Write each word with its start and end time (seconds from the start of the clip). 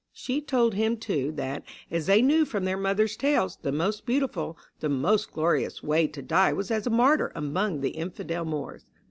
She 0.13 0.41
told 0.41 0.73
him, 0.73 0.97
too, 0.97 1.31
that, 1.33 1.61
as 1.91 2.07
they 2.07 2.23
knew 2.23 2.43
from 2.43 2.65
their 2.65 2.75
mother's 2.75 3.15
tales, 3.15 3.59
the 3.61 3.71
most 3.71 4.03
beautiful, 4.03 4.57
the 4.79 4.89
most 4.89 5.31
glorious 5.31 5.83
way 5.83 6.07
to 6.07 6.23
die 6.23 6.53
was 6.53 6.71
as 6.71 6.87
a 6.87 6.89
martyr 6.89 7.31
among 7.35 7.81
the 7.81 7.91
infidel 7.91 8.43
Moors. 8.43 8.83